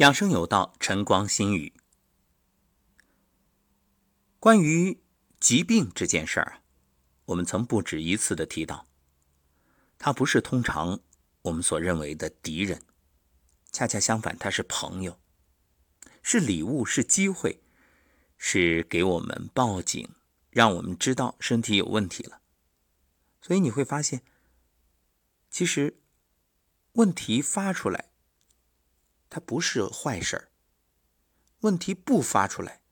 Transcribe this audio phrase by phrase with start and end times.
[0.00, 1.74] 养生有道，晨光心语。
[4.38, 4.98] 关于
[5.38, 6.62] 疾病这件事儿啊，
[7.26, 8.86] 我们曾不止一次的提到，
[9.98, 11.00] 它不是通常
[11.42, 12.80] 我们所认为的敌人，
[13.72, 15.20] 恰恰相反，它是朋友，
[16.22, 17.62] 是礼物，是机会，
[18.38, 20.08] 是给我们报警，
[20.48, 22.40] 让我们知道身体有问题了。
[23.42, 24.22] 所以你会发现，
[25.50, 26.00] 其实
[26.92, 28.09] 问题发出来。
[29.30, 30.50] 它不是坏事，
[31.60, 32.82] 问题不发出来，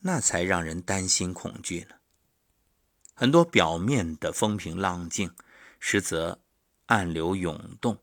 [0.00, 1.96] 那才让人担心恐惧呢。
[3.14, 5.34] 很多表面的风平浪静，
[5.78, 6.42] 实则
[6.86, 8.02] 暗流涌动，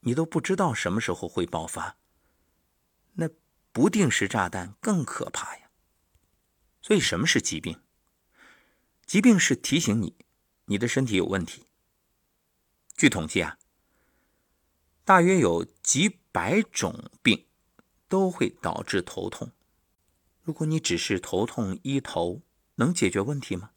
[0.00, 1.96] 你都不知道什么时候会爆发。
[3.14, 3.30] 那
[3.72, 5.70] 不定时炸弹更可怕呀。
[6.82, 7.80] 所以，什么是疾病？
[9.06, 10.16] 疾病是提醒你，
[10.66, 11.66] 你的身体有问题。
[12.94, 13.58] 据统计啊。
[15.04, 17.46] 大约有几百种病
[18.08, 19.52] 都会导致头痛。
[20.42, 22.42] 如果你只是头痛医头，
[22.74, 23.70] 能解决问题吗？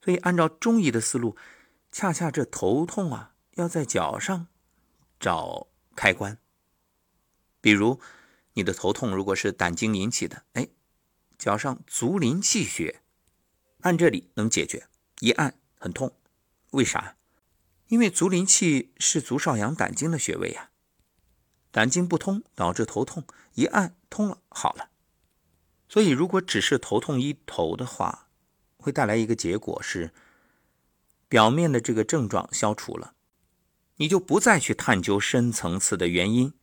[0.00, 1.36] 所以，按照中医的思路，
[1.92, 4.46] 恰恰这头痛啊，要在脚上
[5.20, 6.38] 找开关。
[7.60, 8.00] 比如，
[8.54, 10.68] 你的头痛如果是胆经引起的，哎，
[11.36, 13.02] 脚上足临气血，
[13.80, 14.88] 按这里能解决。
[15.20, 16.16] 一按很痛，
[16.70, 17.18] 为啥？
[17.88, 20.70] 因为足临气是足少阳胆经的穴位呀，
[21.74, 24.90] 胆经不通导致头痛，一按通了好了。
[25.88, 28.28] 所以如果只是头痛医头的话，
[28.76, 30.12] 会带来一个结果是，
[31.28, 33.16] 表面的这个症状消除了，
[33.96, 36.54] 你就不再去探究深层次的原因，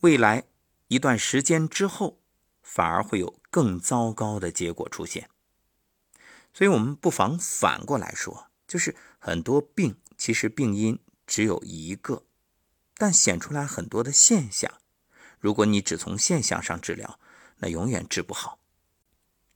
[0.00, 0.44] 未来
[0.88, 2.20] 一段时间之后，
[2.60, 5.30] 反而会有更糟糕的结果出现。
[6.52, 9.96] 所以我们不妨反过来说，就是很多病。
[10.18, 12.24] 其实病因只有一个，
[13.00, 14.70] 但显出来很多的现象。
[15.38, 17.18] 如果你只从现象上治疗，
[17.56, 18.58] 那永远治不好。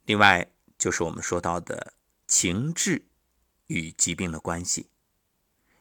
[0.07, 1.93] 另外，就是我们说到的
[2.27, 3.05] 情志
[3.67, 4.89] 与疾病的关系。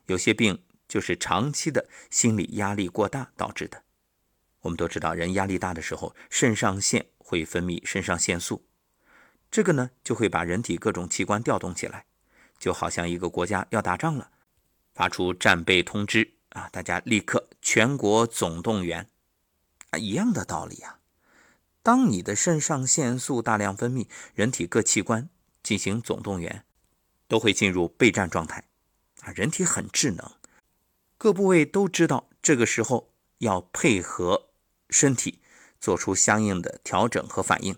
[0.07, 3.84] 有些病就是长期的心理压力过大导致的。
[4.59, 8.66] 我们都知道，人压力大的时候，肾上腺会分泌肾上腺素，
[9.50, 12.07] 这个呢就会把人体各种器官调动起来，
[12.59, 14.31] 就好像一个国家要打仗了。
[14.94, 16.69] 发出战备通知啊！
[16.72, 19.09] 大家立刻全国总动员
[19.90, 20.00] 啊！
[20.00, 21.00] 一样的道理啊。
[21.81, 25.30] 当你的肾上腺素大量分泌，人体各器官
[25.62, 26.63] 进行总动员，
[27.28, 28.63] 都会进入备战状态
[29.22, 29.31] 啊。
[29.34, 30.31] 人体很智能，
[31.18, 34.50] 各部位都知道这个时候要配合
[34.90, 35.42] 身体
[35.80, 37.75] 做出相应的调整和反应。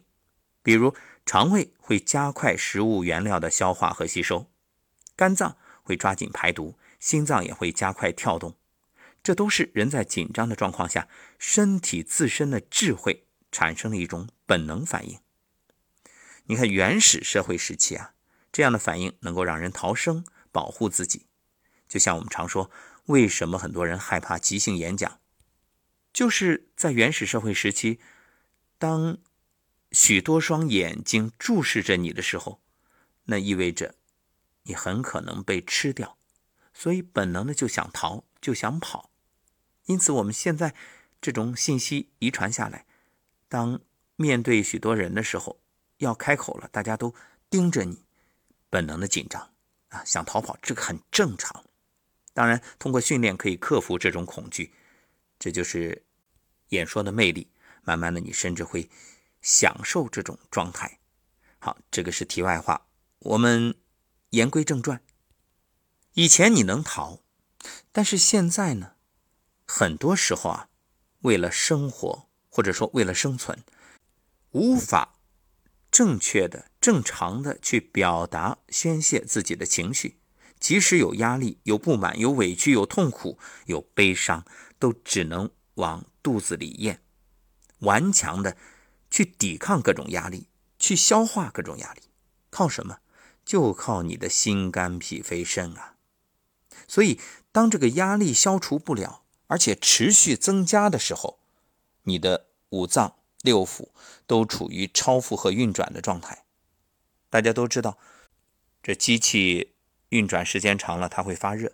[0.61, 0.93] 比如
[1.25, 4.47] 肠胃会加快食物原料的消化和吸收，
[5.15, 6.77] 肝脏会抓紧排毒。
[6.97, 8.55] 心脏也会加快跳动，
[9.25, 11.07] 这都是人在紧张的状况下，
[11.39, 15.17] 身体自身的智慧产生的一种本能反应。
[16.43, 18.13] 你看原始社会时期啊，
[18.51, 21.25] 这样的反应能够让人逃生、保护自己。
[21.87, 22.69] 就像我们常说，
[23.05, 25.19] 为什么很多人害怕即兴演讲，
[26.13, 27.99] 就是在原始社会时期，
[28.77, 29.17] 当
[29.91, 32.61] 许多双眼睛注视着你的时候，
[33.23, 33.95] 那意味着
[34.65, 36.19] 你很可能被吃掉。
[36.75, 39.09] 所以本能的就想逃，就想跑，
[39.85, 40.73] 因此我们现在
[41.21, 42.85] 这种信息遗传下来，
[43.47, 43.79] 当
[44.15, 45.59] 面对许多人的时候，
[45.97, 47.13] 要开口了，大家都
[47.49, 48.03] 盯着你，
[48.69, 49.51] 本能的紧张
[49.89, 51.63] 啊，想逃跑，这个很正常。
[52.33, 54.73] 当然，通过训练可以克服这种恐惧，
[55.39, 56.03] 这就是
[56.69, 57.47] 演说的魅力。
[57.87, 58.89] 慢慢的，你甚至会
[59.43, 60.97] 享受这种状态。
[61.59, 62.87] 好，这个是题外话，
[63.19, 63.75] 我们
[64.31, 64.99] 言归正传。
[66.13, 67.19] 以前你能逃，
[67.91, 68.94] 但是现在呢？
[69.65, 70.69] 很多时候啊，
[71.21, 73.63] 为了生活或者说为了生存，
[74.51, 75.15] 无法
[75.91, 80.17] 正确的、正常的去表达、宣泄自己的情绪。
[80.59, 84.45] 即使有压力、有不满、有委屈、有痛苦、有悲伤，
[84.79, 87.01] 都只能往肚子里咽，
[87.79, 88.55] 顽强的
[89.09, 90.47] 去抵抗各种压力，
[90.79, 92.03] 去消化各种压力。
[92.49, 92.99] 靠什么？
[93.43, 95.97] 就靠你的心肝脾肺肾啊！
[96.87, 97.19] 所以，
[97.51, 101.39] 当这个压力消除不了，而且持续增加的时候，
[102.03, 103.89] 你的五脏六腑
[104.25, 106.45] 都处于超负荷运转的状态。
[107.29, 107.97] 大家都知道，
[108.81, 109.73] 这机器
[110.09, 111.73] 运转时间长了，它会发热。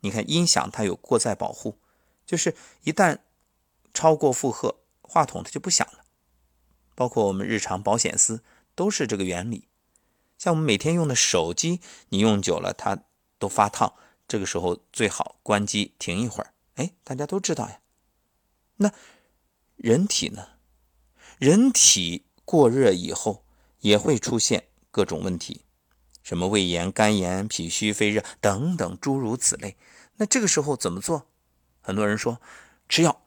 [0.00, 1.78] 你看音响它有过载保护，
[2.24, 3.18] 就是一旦
[3.92, 6.04] 超过负荷，话筒它就不响了。
[6.94, 8.42] 包括我们日常保险丝
[8.74, 9.68] 都是这个原理。
[10.38, 13.04] 像我们每天用的手机，你用久了它
[13.38, 13.94] 都发烫。
[14.26, 16.52] 这个时候最好关机停一会儿。
[16.76, 17.80] 哎，大家都知道呀。
[18.76, 18.92] 那
[19.76, 20.48] 人体呢，
[21.38, 23.44] 人体过热以后
[23.80, 25.64] 也会出现各种问题，
[26.22, 29.76] 什么胃炎、肝炎、脾虚、肺热等等诸如此类。
[30.16, 31.28] 那这个时候怎么做？
[31.80, 32.40] 很多人说
[32.88, 33.26] 吃药，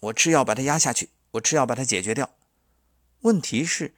[0.00, 2.30] 我吃药把它压下去，我吃药把它解决掉。
[3.22, 3.94] 问题是，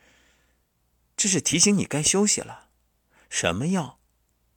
[1.17, 2.69] 这是提醒你该休息了。
[3.29, 3.99] 什么药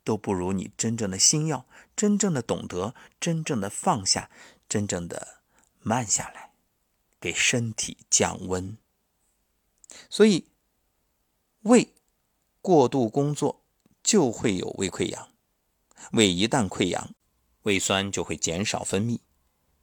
[0.03, 1.65] 都不如你真正的心药，
[1.95, 4.29] 真正的懂得，真正的放下，
[4.67, 5.41] 真正的
[5.81, 6.51] 慢下来，
[7.19, 8.77] 给身体降温。
[10.09, 10.47] 所以，
[11.61, 11.93] 胃
[12.61, 13.63] 过度工作
[14.01, 15.29] 就会有胃溃疡，
[16.11, 17.13] 胃一旦溃疡，
[17.63, 19.19] 胃酸就会减少分泌。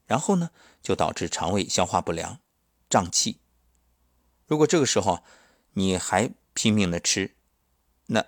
[0.06, 0.50] 然后呢，
[0.82, 2.40] 就导致肠胃消化不良、
[2.88, 3.38] 胀气。
[4.46, 5.22] 如果这个时候
[5.74, 7.36] 你还拼命的吃，
[8.06, 8.26] 那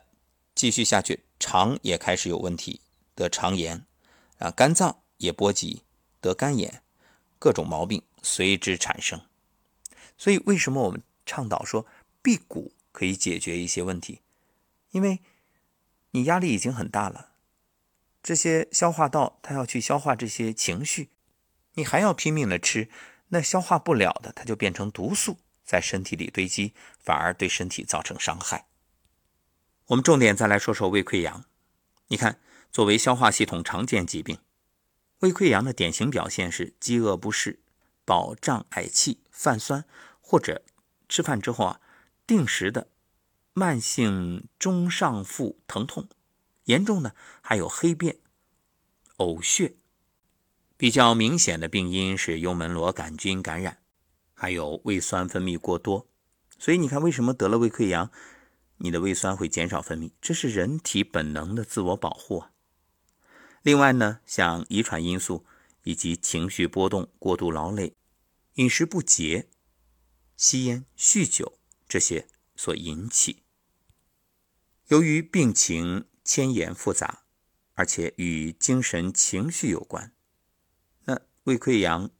[0.54, 2.80] 继续下去，肠也开始有问题，
[3.14, 3.86] 得肠炎
[4.38, 5.82] 啊，肝脏也波及，
[6.20, 6.82] 得肝炎，
[7.38, 9.20] 各种毛病随之产生。
[10.16, 11.86] 所以，为什么我们倡导说
[12.22, 14.20] 辟谷可以解决一些问题？
[14.90, 15.20] 因为
[16.12, 17.30] 你压力已经很大了，
[18.22, 21.08] 这些消化道它要去消化这些情绪。
[21.74, 22.90] 你还要拼命的吃，
[23.28, 28.66] 那消化不了的，它就变成毒素在身体里堆积，反而对身体造成伤害。
[29.86, 31.44] 我们重点再来说说胃溃疡。
[32.08, 32.38] 你看，
[32.72, 34.38] 作为消化系统常见疾病，
[35.18, 37.60] 胃溃疡的典型表现是饥饿不适、
[38.06, 39.84] 饱胀嗳气、泛酸，
[40.22, 40.62] 或者
[41.06, 41.80] 吃饭之后啊，
[42.26, 42.88] 定时的
[43.52, 46.08] 慢性中上腹疼痛，
[46.64, 48.16] 严重的还有黑便、
[49.18, 49.74] 呕血。
[50.78, 53.82] 比较明显的病因是幽门螺杆菌感染，
[54.32, 56.08] 还有胃酸分泌过多。
[56.58, 58.10] 所以你看，为什么得了胃溃疡，
[58.78, 60.10] 你的胃酸会减少分泌？
[60.22, 62.51] 这是人体本能的自我保护啊。
[63.62, 65.44] 另外呢，像遗传因素
[65.84, 67.94] 以及情绪波动、过度劳累、
[68.54, 69.48] 饮食不节、
[70.36, 72.26] 吸烟、酗酒这些
[72.56, 73.44] 所引起。
[74.88, 77.22] 由于病情牵延复杂，
[77.74, 80.12] 而且与精神情绪有关。
[81.04, 82.10] 那胃溃疡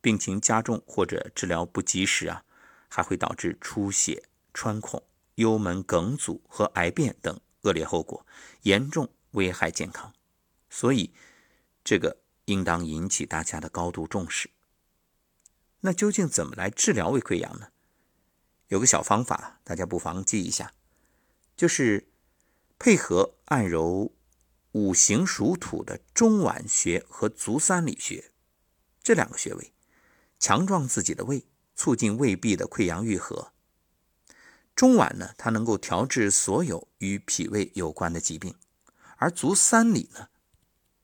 [0.00, 2.44] 病情加重或者治疗不及时啊，
[2.88, 5.02] 还会导致出血、穿孔、
[5.34, 8.24] 幽门梗阻和癌变等恶劣后果，
[8.62, 10.14] 严重危害健康。
[10.70, 11.12] 所以，
[11.82, 14.50] 这个应当引起大家的高度重视。
[15.80, 17.68] 那究竟怎么来治疗胃溃疡呢？
[18.68, 20.74] 有个小方法，大家不妨记一下，
[21.56, 22.08] 就是
[22.78, 24.12] 配合按揉
[24.72, 28.32] 五行属土的中脘穴和足三里穴。
[29.02, 29.72] 这两个穴位，
[30.38, 33.52] 强壮自己的胃，促进胃壁的溃疡愈合。
[34.74, 38.52] 中脘呢，它能够调治所有与脾胃有关的疾病；
[39.16, 40.28] 而足三里呢，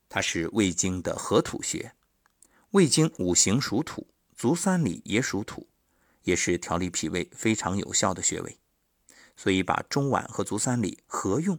[0.09, 1.95] 它是胃经的合土穴。
[2.71, 5.69] 胃经五行属土，足三里也属土，
[6.23, 8.59] 也是调理脾胃非常有效的穴位。
[9.37, 11.59] 所以把中脘和足三里合用，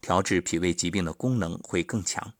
[0.00, 2.34] 调治脾胃疾病的功能会更强。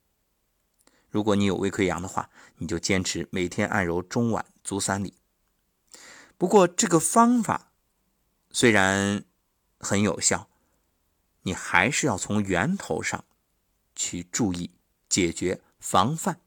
[1.10, 5.14] 如果你有胃溃疡的话，你就坚持每天按揉中脘、足三里。
[6.36, 7.72] 不过这个方法
[8.50, 9.24] 虽然
[9.78, 10.48] 很有效，
[11.42, 13.24] 你还是要从源头上
[13.94, 14.70] 去注意
[15.08, 16.40] 解决防范，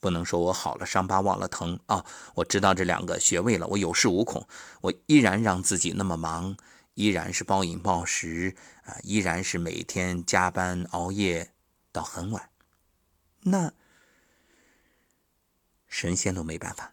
[0.00, 2.04] 不能说我好了伤疤忘了疼啊！
[2.34, 4.46] 我知道这两个穴位了，我有恃无恐，
[4.82, 6.56] 我依然让自己那么忙，
[6.94, 8.54] 依然是暴饮暴食
[8.84, 11.52] 啊，依然是每天加班熬夜
[11.92, 12.50] 到很晚，
[13.42, 13.72] 那。
[15.90, 16.92] 神仙都没办法。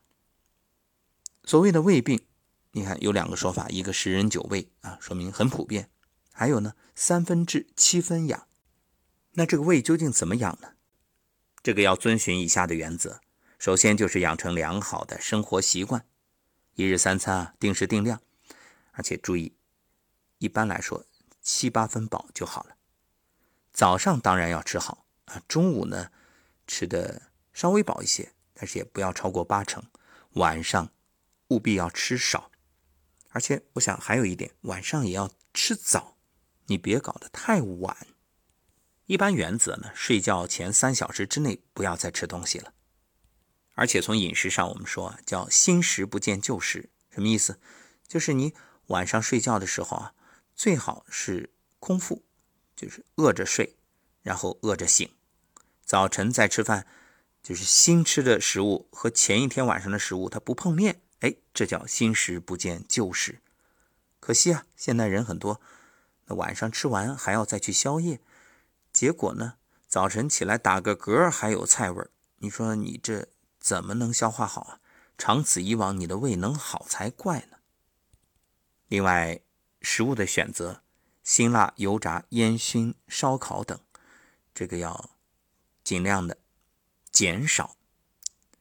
[1.43, 2.25] 所谓的胃病，
[2.71, 5.89] 你看有两个说法，一个十人九胃啊，说明很普遍；
[6.31, 8.47] 还有呢，三分治七分养。
[9.33, 10.74] 那这个胃究竟怎么养呢？
[11.65, 13.21] 这个要遵循以下的原则：
[13.57, 16.05] 首先就是养成良好的生活习惯，
[16.75, 18.21] 一日三餐啊，定时定量，
[18.91, 19.55] 而且注意，
[20.37, 21.07] 一般来说
[21.41, 22.75] 七八分饱就好了。
[23.73, 26.11] 早上当然要吃好啊，中午呢
[26.67, 28.31] 吃的稍微饱一些。
[28.53, 29.83] 但是也不要超过八成，
[30.33, 30.91] 晚上
[31.47, 32.51] 务必要吃少，
[33.31, 36.15] 而且我想还有一点，晚上也要吃早，
[36.67, 37.97] 你别搞得太晚。
[39.05, 42.73] 一般原则呢，睡觉前三小时之内不要再吃东西了。
[43.73, 47.59] 而且从饮食上，我们说，叫新食不见旧食，什么意思？
[48.07, 48.53] 就是你
[48.87, 50.13] 晚上睡觉的时候啊，
[50.55, 52.23] 最好是空腹，
[52.75, 53.77] 就是饿着睡，
[54.21, 55.09] 然后饿着醒，
[55.83, 56.87] 早晨再吃饭。
[57.43, 63.39] 就是新吃的食物和前一天晚上的食物它不碰面，哎，这叫新食不见旧食。
[64.19, 65.61] 可惜啊，现在人很多，
[66.25, 68.19] 那晚上吃完还要再去宵夜，
[68.95, 69.55] 结果呢，
[69.89, 73.27] 早晨起来打个嗝还有菜味儿，你说你这
[73.59, 74.79] 怎么能消化好啊？
[75.17, 77.57] 长此以往，你的胃能好才怪呢。
[78.87, 79.41] 另外，
[79.81, 80.81] 食物的选择，
[81.25, 83.77] 辛辣、油炸、烟熏、烧烤等，
[84.53, 85.09] 这个要
[85.83, 86.37] 尽量的
[87.11, 87.75] 减少，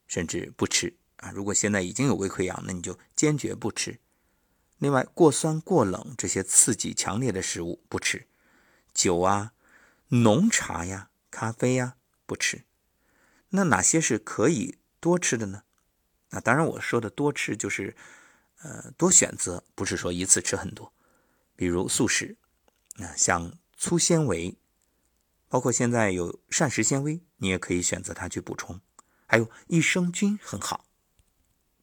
[0.05, 1.31] 甚至不吃啊。
[1.31, 4.01] 如果现在已经有胃溃疡，那你就坚决不吃。
[4.79, 8.27] 另外，过酸、过冷这些刺激强烈的食物不吃，
[8.93, 9.53] 酒啊、
[10.09, 11.95] 浓茶呀、咖啡呀
[12.25, 12.63] 不吃。
[13.49, 15.63] 那哪些是可以多吃的呢？
[16.29, 17.95] 那当然，我说的多吃就是，
[18.61, 20.91] 呃，多选择，不是说一次吃很多。
[21.55, 22.37] 比如素食，
[22.95, 24.57] 那像粗纤维，
[25.47, 28.81] 包括现在有膳食纤维，你也可以选择它去补充。
[29.25, 30.85] 还有益生菌很好。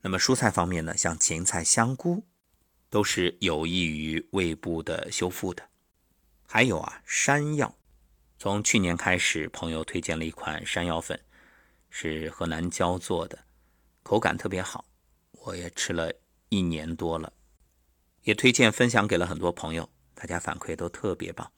[0.03, 2.27] 那么蔬菜方面呢，像芹菜、香菇，
[2.91, 5.71] 都是有益于胃部的修复的。
[6.47, 7.75] 还有啊，山药，
[8.43, 11.21] 从去年开始，朋友推荐了一款山药粉，
[11.91, 13.39] 是河南焦做的。
[14.03, 14.85] 口感特别好，
[15.31, 16.13] 我也吃了
[16.49, 17.33] 一年多了，
[18.25, 21.53] 也推荐分享给了很多朋友，大家反馈都特别棒。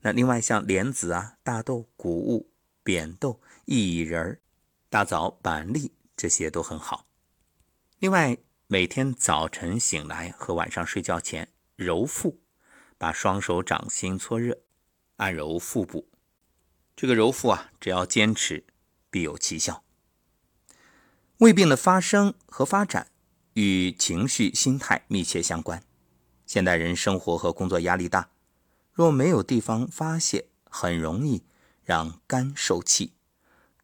[0.00, 2.50] 那另外像莲子啊、大豆、谷物、
[2.82, 4.40] 扁豆、薏仁、
[4.88, 7.06] 大枣、板栗这些都很好。
[7.98, 12.40] 另外每天早晨醒来和晚上睡觉前揉腹，
[12.96, 14.58] 把双手掌心搓热，
[15.18, 16.08] 按揉腹部。
[16.96, 18.64] 这个揉腹啊，只要坚持，
[19.08, 19.84] 必有奇效。
[21.36, 23.12] 胃病的发生和发展
[23.52, 25.84] 与情绪、心态密切相关。
[26.44, 28.30] 现代人生活和工作压力大，
[28.92, 31.44] 若没有地方发泄，很容易
[31.84, 33.12] 让肝受气。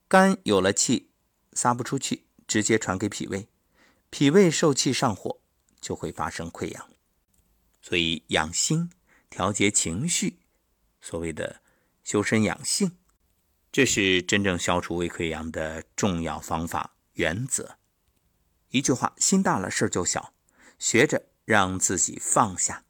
[0.09, 1.11] 肝有了气，
[1.53, 3.49] 撒不出去，直接传给脾胃，
[4.11, 5.39] 脾胃受气上火，
[5.81, 6.89] 就会发生溃疡。
[7.81, 8.91] 所以养心、
[9.29, 10.39] 调节情绪，
[11.05, 11.61] 所谓的
[12.03, 12.97] 修身养性，
[13.71, 16.95] 这是真正消除胃溃疡的重要方法。
[17.13, 17.77] 原则，
[18.71, 20.33] 一句话，心大了事儿就小。
[20.79, 22.85] 学着让自己放下，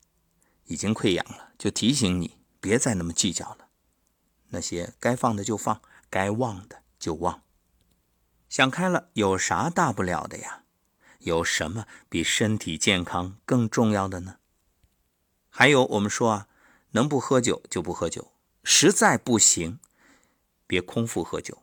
[0.67, 3.69] 已经溃疡了，就提醒你别再那么计较了。
[4.51, 7.43] 那些该放的就放，该忘的就忘。
[8.49, 10.63] 想开了，有啥大不了的呀？
[11.19, 14.37] 有什么比身体健康更重要的呢？
[15.51, 16.49] 还有，我们说啊，
[16.95, 18.33] 能不喝酒就不喝酒，
[18.63, 19.81] 实在不行，
[20.67, 21.63] 别空腹喝酒。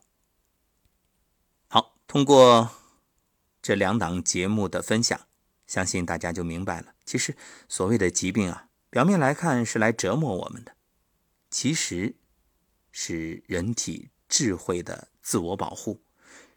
[1.68, 2.70] 好通过
[3.62, 5.26] 这两档节目的分享，
[5.66, 6.94] 相信大家就明白了。
[7.06, 7.34] 其实
[7.66, 10.76] 所谓的疾病啊，表面来看是来折磨我们的，
[11.50, 12.14] 其实
[12.90, 16.02] 是人体智慧的自我保护，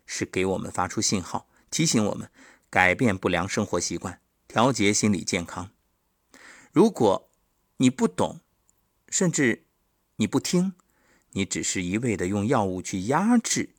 [0.05, 2.29] 是给我们发出信号，提醒我们
[2.69, 5.71] 改变不良生活习惯，调节心理健康。
[6.73, 7.29] 如果
[7.77, 8.41] 你不懂，
[9.09, 9.65] 甚至
[10.17, 10.73] 你不听，
[11.31, 13.75] 你只是一味的用药物去压制。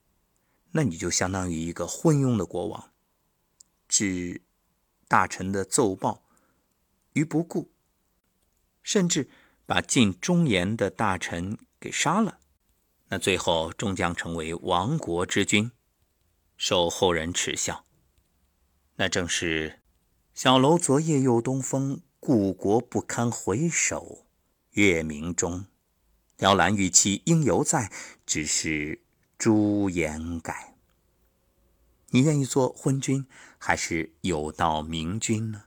[0.73, 2.93] 那你就相当于一个昏庸的国王，
[3.89, 4.43] 置
[5.09, 6.25] 大臣的奏报
[7.15, 7.71] 于不顾，
[8.83, 9.31] 甚至
[9.65, 12.41] 把尽忠言的大臣给杀了，
[13.09, 15.71] 那最后终将成为亡国之君，
[16.59, 17.87] 受后人耻笑。
[18.97, 19.81] 那正是
[20.35, 24.26] “小楼昨夜又东风，故国不堪回首
[24.77, 25.67] 月明中。
[26.39, 27.93] 雕栏玉砌应犹在，
[28.25, 29.03] 只是。”
[29.39, 30.77] 朱颜改，
[32.09, 33.27] 你愿意做昏君
[33.59, 35.65] 还是有道明君呢？